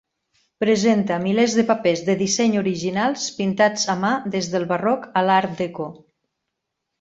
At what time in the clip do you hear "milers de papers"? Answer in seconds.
1.25-2.01